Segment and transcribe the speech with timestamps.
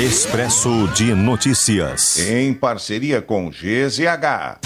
[0.00, 2.20] Expresso de Notícias.
[2.20, 4.60] Em parceria com GZH.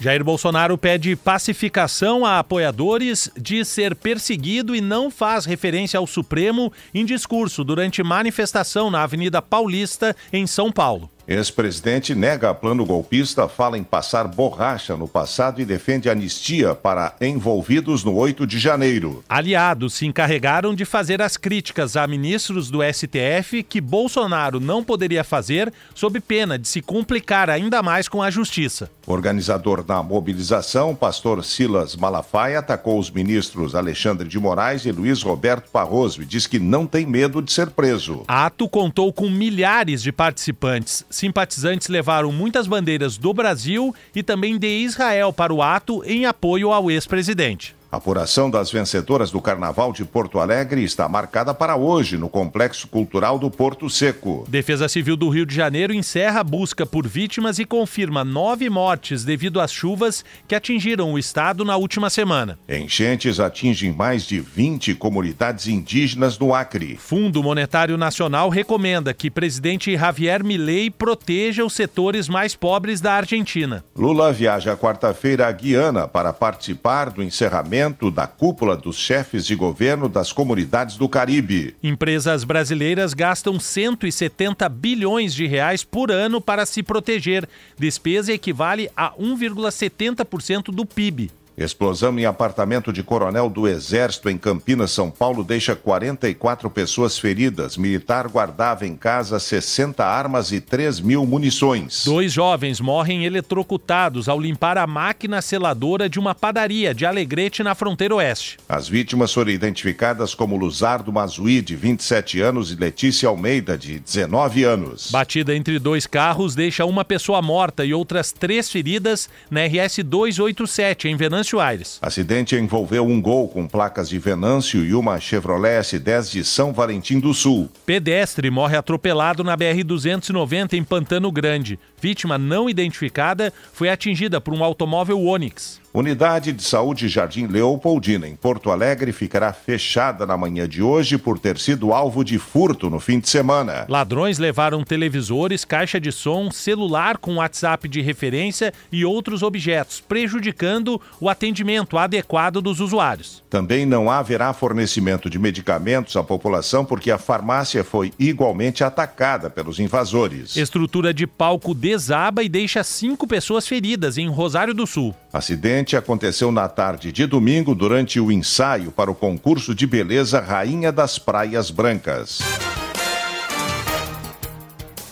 [0.00, 6.72] Jair Bolsonaro pede pacificação a apoiadores, diz ser perseguido e não faz referência ao Supremo
[6.94, 11.10] em discurso durante manifestação na Avenida Paulista, em São Paulo.
[11.32, 18.04] Ex-presidente nega plano golpista, fala em passar borracha no passado e defende anistia para envolvidos
[18.04, 19.24] no 8 de janeiro.
[19.26, 25.24] Aliados se encarregaram de fazer as críticas a ministros do STF que Bolsonaro não poderia
[25.24, 28.90] fazer, sob pena de se complicar ainda mais com a justiça.
[29.06, 35.70] Organizador da mobilização, pastor Silas Malafaia atacou os ministros Alexandre de Moraes e Luiz Roberto
[35.72, 38.22] Barroso e diz que não tem medo de ser preso.
[38.28, 44.66] Ato contou com milhares de participantes simpatizantes levaram muitas bandeiras do Brasil e também de
[44.66, 47.76] Israel para o ato em apoio ao ex-presidente.
[47.92, 52.88] A apuração das vencedoras do Carnaval de Porto Alegre está marcada para hoje no Complexo
[52.88, 54.46] Cultural do Porto Seco.
[54.48, 59.24] Defesa Civil do Rio de Janeiro encerra a busca por vítimas e confirma nove mortes
[59.26, 62.58] devido às chuvas que atingiram o estado na última semana.
[62.66, 66.96] Enchentes atingem mais de 20 comunidades indígenas no Acre.
[66.96, 73.84] Fundo Monetário Nacional recomenda que presidente Javier Milei proteja os setores mais pobres da Argentina.
[73.94, 77.81] Lula viaja quarta-feira à Guiana para participar do encerramento
[78.14, 81.74] da cúpula dos chefes de governo das comunidades do Caribe.
[81.82, 87.48] Empresas brasileiras gastam 170 bilhões de reais por ano para se proteger.
[87.76, 91.30] Despesa equivale a 1,70% do PIB.
[91.56, 97.76] Explosão em apartamento de coronel do Exército em Campinas, São Paulo, deixa 44 pessoas feridas.
[97.76, 102.04] Militar guardava em casa 60 armas e 3 mil munições.
[102.06, 107.74] Dois jovens morrem eletrocutados ao limpar a máquina seladora de uma padaria de Alegrete na
[107.74, 108.56] fronteira oeste.
[108.66, 114.64] As vítimas foram identificadas como Luzardo Mazuí, de 27 anos, e Letícia Almeida, de 19
[114.64, 115.10] anos.
[115.10, 121.08] Batida entre dois carros deixa uma pessoa morta e outras três feridas na RS 287
[121.08, 121.98] em Venâncio Venâncio Aires.
[122.00, 127.18] Acidente envolveu um gol com placas de Venâncio e uma Chevrolet S10 de São Valentim
[127.18, 127.68] do Sul.
[127.84, 131.78] Pedestre morre atropelado na BR-290 em Pantano Grande.
[132.02, 135.80] Vítima não identificada foi atingida por um automóvel Onix.
[135.94, 141.38] Unidade de Saúde Jardim Leopoldina, em Porto Alegre, ficará fechada na manhã de hoje por
[141.38, 143.84] ter sido alvo de furto no fim de semana.
[143.90, 150.98] Ladrões levaram televisores, caixa de som, celular com WhatsApp de referência e outros objetos, prejudicando
[151.20, 153.44] o atendimento adequado dos usuários.
[153.50, 159.78] Também não haverá fornecimento de medicamentos à população porque a farmácia foi igualmente atacada pelos
[159.78, 160.56] invasores.
[160.56, 165.14] Estrutura de palco desaba e deixa cinco pessoas feridas em Rosário do Sul.
[165.30, 170.90] Acidente aconteceu na tarde de domingo durante o ensaio para o concurso de beleza Rainha
[170.90, 172.38] das Praias Brancas.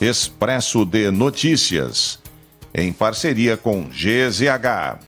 [0.00, 2.19] Expresso de Notícias,
[2.72, 4.96] em parceria com GZH.